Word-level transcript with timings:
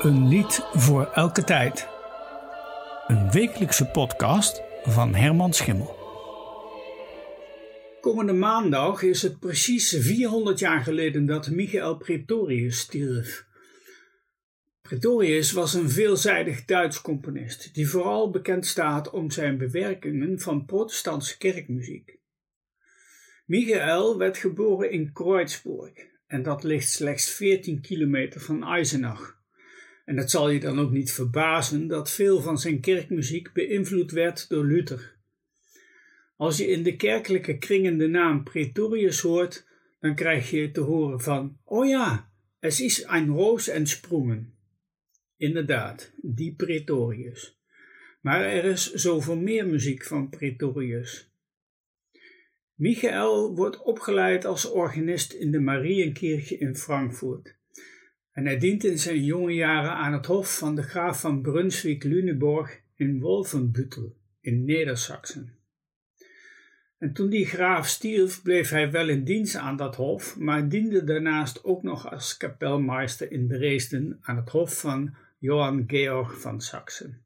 Een 0.00 0.28
lied 0.28 0.60
voor 0.72 1.06
elke 1.06 1.44
tijd. 1.44 1.88
Een 3.06 3.30
wekelijkse 3.30 3.86
podcast 3.86 4.62
van 4.82 5.14
Herman 5.14 5.52
Schimmel. 5.52 5.96
Komende 8.00 8.32
maandag 8.32 9.02
is 9.02 9.22
het 9.22 9.38
precies 9.38 9.96
400 9.98 10.58
jaar 10.58 10.80
geleden 10.80 11.26
dat 11.26 11.50
Michael 11.50 11.96
Pretorius 11.96 12.78
stierf. 12.78 13.46
Pretorius 14.82 15.52
was 15.52 15.74
een 15.74 15.90
veelzijdig 15.90 16.64
Duits 16.64 17.00
componist 17.00 17.74
die 17.74 17.88
vooral 17.88 18.30
bekend 18.30 18.66
staat 18.66 19.10
om 19.10 19.30
zijn 19.30 19.58
bewerkingen 19.58 20.40
van 20.40 20.64
protestantse 20.64 21.38
kerkmuziek. 21.38 22.18
Michael 23.46 24.18
werd 24.18 24.36
geboren 24.36 24.90
in 24.90 25.12
Kreuzburg 25.12 25.92
en 26.26 26.42
dat 26.42 26.62
ligt 26.62 26.90
slechts 26.90 27.30
14 27.30 27.80
kilometer 27.80 28.40
van 28.40 28.64
Eisenach. 28.64 29.38
En 30.04 30.16
het 30.16 30.30
zal 30.30 30.50
je 30.50 30.60
dan 30.60 30.78
ook 30.78 30.90
niet 30.90 31.12
verbazen 31.12 31.86
dat 31.86 32.10
veel 32.10 32.40
van 32.40 32.58
zijn 32.58 32.80
kerkmuziek 32.80 33.52
beïnvloed 33.52 34.10
werd 34.10 34.48
door 34.48 34.64
Luther. 34.64 35.18
Als 36.36 36.56
je 36.56 36.66
in 36.66 36.82
de 36.82 36.96
kerkelijke 36.96 37.58
kringen 37.58 37.98
de 37.98 38.06
naam 38.06 38.44
Pretorius 38.44 39.20
hoort, 39.20 39.66
dan 40.00 40.14
krijg 40.14 40.50
je 40.50 40.70
te 40.70 40.80
horen 40.80 41.20
van, 41.20 41.58
oh 41.64 41.88
ja, 41.88 42.32
es 42.58 42.80
is 42.80 43.04
ein 43.04 43.28
Roos 43.28 43.68
en 43.68 43.86
Sprungen. 43.86 44.54
Inderdaad, 45.36 46.12
die 46.16 46.54
Pretorius. 46.54 47.58
Maar 48.20 48.44
er 48.44 48.64
is 48.64 48.92
zoveel 48.92 49.36
meer 49.36 49.66
muziek 49.66 50.04
van 50.04 50.28
Pretorius. 50.28 51.30
Michael 52.74 53.54
wordt 53.54 53.82
opgeleid 53.82 54.44
als 54.44 54.70
organist 54.70 55.32
in 55.32 55.50
de 55.50 55.60
Marienkirche 55.60 56.58
in 56.58 56.76
Frankfurt. 56.76 57.59
En 58.32 58.44
hij 58.44 58.58
dient 58.58 58.84
in 58.84 58.98
zijn 58.98 59.24
jonge 59.24 59.54
jaren 59.54 59.90
aan 59.90 60.12
het 60.12 60.26
hof 60.26 60.58
van 60.58 60.74
de 60.74 60.82
graaf 60.82 61.20
van 61.20 61.42
Brunswick-Lüneburg 61.42 62.80
in 62.94 63.20
Wolfenbüttel 63.20 64.16
in 64.40 64.64
Neder-Saxen. 64.64 65.58
En 66.98 67.12
toen 67.12 67.30
die 67.30 67.46
graaf 67.46 67.86
stierf, 67.86 68.42
bleef 68.42 68.70
hij 68.70 68.90
wel 68.90 69.08
in 69.08 69.24
dienst 69.24 69.54
aan 69.54 69.76
dat 69.76 69.96
hof, 69.96 70.38
maar 70.38 70.68
diende 70.68 71.04
daarnaast 71.04 71.64
ook 71.64 71.82
nog 71.82 72.10
als 72.10 72.36
kapelmeester 72.36 73.32
in 73.32 73.48
Dresden 73.48 74.18
aan 74.20 74.36
het 74.36 74.48
hof 74.48 74.80
van 74.80 75.14
Johann 75.38 75.84
Georg 75.86 76.40
van 76.40 76.60
Saxen. 76.60 77.24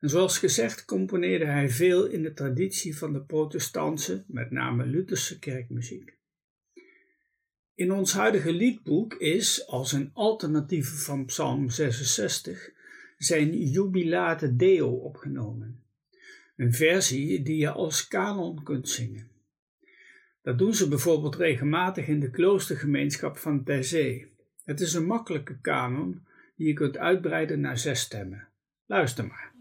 En 0.00 0.08
zoals 0.08 0.38
gezegd 0.38 0.84
componeerde 0.84 1.44
hij 1.44 1.68
veel 1.68 2.06
in 2.06 2.22
de 2.22 2.32
traditie 2.32 2.96
van 2.96 3.12
de 3.12 3.20
protestantse, 3.20 4.24
met 4.26 4.50
name 4.50 4.86
Lutherse 4.86 5.38
kerkmuziek. 5.38 6.17
In 7.78 7.92
ons 7.92 8.12
huidige 8.12 8.52
liedboek 8.52 9.14
is, 9.14 9.66
als 9.66 9.92
een 9.92 10.10
alternatieve 10.14 10.96
van 10.96 11.24
Psalm 11.24 11.70
66, 11.70 12.70
zijn 13.18 13.58
Jubilate 13.70 14.56
Deo 14.56 14.90
opgenomen. 14.90 15.82
Een 16.56 16.72
versie 16.72 17.42
die 17.42 17.56
je 17.56 17.70
als 17.70 18.08
kanon 18.08 18.62
kunt 18.62 18.88
zingen. 18.88 19.28
Dat 20.42 20.58
doen 20.58 20.74
ze 20.74 20.88
bijvoorbeeld 20.88 21.36
regelmatig 21.36 22.08
in 22.08 22.20
de 22.20 22.30
kloostergemeenschap 22.30 23.36
van 23.36 23.64
Terzee. 23.64 24.26
Het 24.64 24.80
is 24.80 24.94
een 24.94 25.06
makkelijke 25.06 25.60
kanon 25.60 26.26
die 26.56 26.66
je 26.66 26.72
kunt 26.72 26.96
uitbreiden 26.96 27.60
naar 27.60 27.78
zes 27.78 28.00
stemmen. 28.00 28.48
Luister 28.86 29.26
maar. 29.26 29.52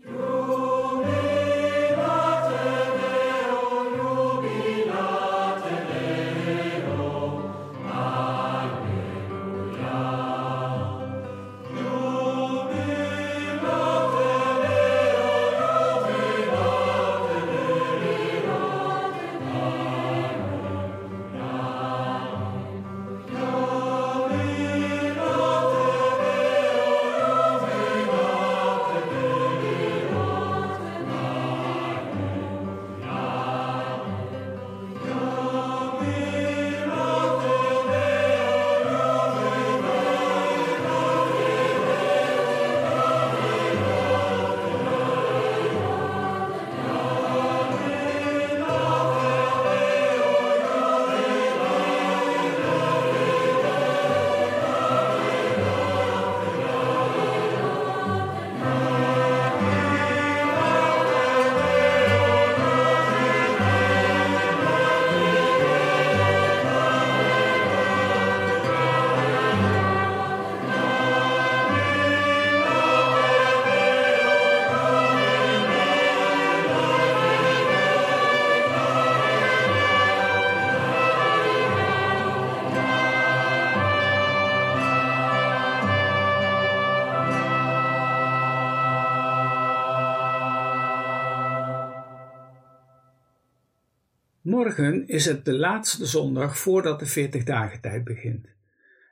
Morgen 94.47 95.07
is 95.07 95.25
het 95.25 95.45
de 95.45 95.53
laatste 95.53 96.05
zondag 96.05 96.57
voordat 96.57 96.99
de 96.99 97.05
40 97.05 97.43
dagen 97.43 97.81
tijd 97.81 98.03
begint. 98.03 98.47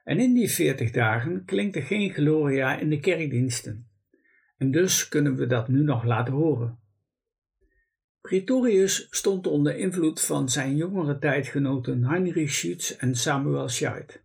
En 0.03 0.19
in 0.19 0.34
die 0.34 0.50
40 0.50 0.91
dagen 0.91 1.46
klinkt 1.46 1.75
er 1.75 1.81
geen 1.81 2.13
Gloria 2.13 2.79
in 2.79 2.90
de 2.90 3.00
kerkdiensten. 3.00 3.88
En 4.57 4.72
dus 4.72 5.07
kunnen 5.07 5.35
we 5.35 5.47
dat 5.47 5.68
nu 5.68 5.84
nog 5.84 6.03
laten 6.03 6.34
horen. 6.34 6.79
Pretorius 8.22 9.07
stond 9.09 9.47
onder 9.47 9.78
invloed 9.78 10.22
van 10.22 10.50
zijn 10.50 10.75
jongere 10.75 11.19
tijdgenoten 11.19 12.03
Heinrich 12.03 12.53
Schütz 12.53 12.97
en 12.97 13.16
Samuel 13.16 13.69
Scheidt. 13.69 14.22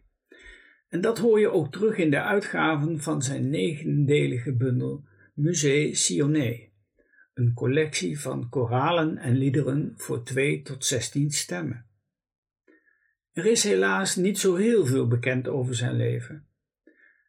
En 0.88 1.00
dat 1.00 1.18
hoor 1.18 1.40
je 1.40 1.50
ook 1.50 1.72
terug 1.72 1.96
in 1.96 2.10
de 2.10 2.22
uitgaven 2.22 3.00
van 3.00 3.22
zijn 3.22 3.50
negendelige 3.50 4.52
bundel 4.52 5.04
Musée 5.34 5.94
Sionné 5.94 6.69
een 7.40 7.54
collectie 7.54 8.20
van 8.20 8.48
koralen 8.48 9.18
en 9.18 9.36
liederen 9.36 9.92
voor 9.96 10.24
2 10.24 10.62
tot 10.62 10.84
16 10.84 11.30
stemmen. 11.30 11.86
Er 13.32 13.46
is 13.46 13.64
helaas 13.64 14.16
niet 14.16 14.38
zo 14.38 14.56
heel 14.56 14.86
veel 14.86 15.08
bekend 15.08 15.48
over 15.48 15.74
zijn 15.74 15.96
leven. 15.96 16.46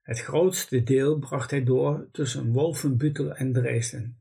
Het 0.03 0.19
grootste 0.19 0.83
deel 0.83 1.19
bracht 1.19 1.51
hij 1.51 1.63
door 1.63 2.07
tussen 2.11 2.51
Wolfenbüttel 2.51 3.35
en 3.35 3.53
Dresden. 3.53 4.19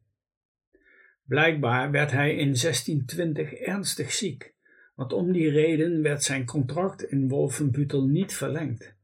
Blijkbaar 1.24 1.90
werd 1.90 2.10
hij 2.10 2.30
in 2.30 2.54
1620 2.54 3.52
ernstig 3.52 4.12
ziek, 4.12 4.54
want 4.94 5.12
om 5.12 5.32
die 5.32 5.50
reden 5.50 6.02
werd 6.02 6.22
zijn 6.22 6.44
contract 6.44 7.02
in 7.02 7.28
Wolfenbüttel 7.28 8.06
niet 8.06 8.32
verlengd. 8.32 8.94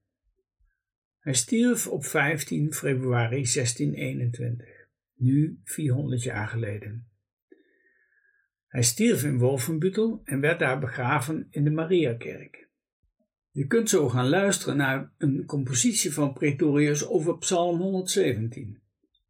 Hij 1.19 1.35
stierf 1.35 1.87
op 1.87 2.05
15 2.05 2.73
februari 2.73 3.43
1621 3.43 4.76
nu 5.17 5.61
400 5.65 6.23
jaar 6.23 6.49
geleden. 6.49 7.09
Hij 8.67 8.83
stierf 8.83 9.25
in 9.25 9.39
Wolfenbüttel 9.39 10.21
en 10.25 10.41
werd 10.41 10.59
daar 10.59 10.79
begraven 10.79 11.47
in 11.51 11.65
de 11.65 11.71
Mariakerk. 11.71 12.69
Je 13.51 13.67
kunt 13.67 13.89
zo 13.89 14.09
gaan 14.09 14.29
luisteren 14.29 14.77
naar 14.77 15.13
een 15.19 15.45
compositie 15.47 16.13
van 16.13 16.33
Pretorius 16.33 17.07
over 17.07 17.39
Psalm 17.39 17.81
117. 17.81 18.81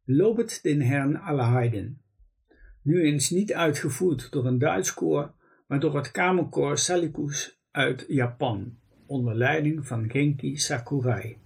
Lobet 0.03 0.59
den 0.63 0.81
Herrn 0.81 1.15
alle 1.15 1.43
Heiden. 1.43 2.01
Nu 2.81 3.01
eens 3.01 3.29
niet 3.29 3.53
uitgevoerd 3.53 4.31
door 4.31 4.45
een 4.45 4.57
Duits 4.57 4.93
koor, 4.93 5.33
maar 5.67 5.79
door 5.79 5.95
het 5.95 6.11
kamerkoor 6.11 6.77
Salikus 6.77 7.59
uit 7.71 8.05
Japan, 8.07 8.77
onder 9.05 9.35
leiding 9.35 9.87
van 9.87 10.09
Genki 10.09 10.57
Sakurai. 10.57 11.37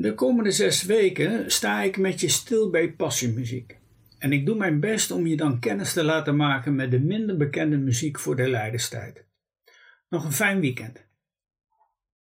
De 0.00 0.14
komende 0.14 0.50
zes 0.50 0.82
weken 0.82 1.50
sta 1.50 1.82
ik 1.82 1.96
met 1.96 2.20
je 2.20 2.28
stil 2.28 2.70
bij 2.70 2.92
passiemuziek. 2.92 3.78
En 4.18 4.32
ik 4.32 4.46
doe 4.46 4.56
mijn 4.56 4.80
best 4.80 5.10
om 5.10 5.26
je 5.26 5.36
dan 5.36 5.58
kennis 5.58 5.92
te 5.92 6.04
laten 6.04 6.36
maken 6.36 6.74
met 6.74 6.90
de 6.90 7.00
minder 7.00 7.36
bekende 7.36 7.76
muziek 7.76 8.18
voor 8.18 8.36
de 8.36 8.48
lijdenstijd. 8.48 9.24
Nog 10.08 10.24
een 10.24 10.32
fijn 10.32 10.60
weekend. 10.60 11.07